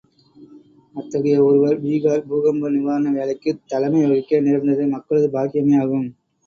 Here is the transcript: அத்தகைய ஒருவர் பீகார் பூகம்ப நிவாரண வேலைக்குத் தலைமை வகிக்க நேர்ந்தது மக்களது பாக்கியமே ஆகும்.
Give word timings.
அத்தகைய 0.95 1.43
ஒருவர் 1.43 1.77
பீகார் 1.83 2.25
பூகம்ப 2.27 2.71
நிவாரண 2.71 3.13
வேலைக்குத் 3.13 3.63
தலைமை 3.67 4.03
வகிக்க 4.05 4.43
நேர்ந்தது 4.43 4.85
மக்களது 4.95 5.29
பாக்கியமே 5.31 5.77
ஆகும். 5.83 6.09